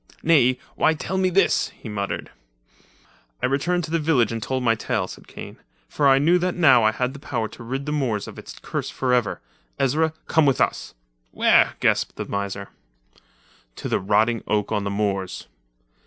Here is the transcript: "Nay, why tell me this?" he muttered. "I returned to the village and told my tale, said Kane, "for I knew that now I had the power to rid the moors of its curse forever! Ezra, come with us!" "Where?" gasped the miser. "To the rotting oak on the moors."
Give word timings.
"Nay, 0.23 0.57
why 0.75 0.95
tell 0.95 1.15
me 1.19 1.29
this?" 1.29 1.67
he 1.77 1.87
muttered. 1.87 2.31
"I 3.39 3.45
returned 3.45 3.83
to 3.83 3.91
the 3.91 3.99
village 3.99 4.31
and 4.31 4.41
told 4.41 4.63
my 4.63 4.73
tale, 4.73 5.07
said 5.07 5.27
Kane, 5.27 5.57
"for 5.87 6.07
I 6.07 6.17
knew 6.17 6.39
that 6.39 6.55
now 6.55 6.83
I 6.83 6.91
had 6.91 7.13
the 7.13 7.19
power 7.19 7.47
to 7.49 7.63
rid 7.63 7.85
the 7.85 7.91
moors 7.91 8.27
of 8.27 8.39
its 8.39 8.57
curse 8.63 8.89
forever! 8.89 9.41
Ezra, 9.77 10.13
come 10.25 10.47
with 10.47 10.59
us!" 10.59 10.95
"Where?" 11.29 11.73
gasped 11.81 12.15
the 12.15 12.25
miser. 12.25 12.69
"To 13.75 13.87
the 13.87 13.99
rotting 13.99 14.43
oak 14.47 14.71
on 14.71 14.85
the 14.85 14.89
moors." 14.89 15.45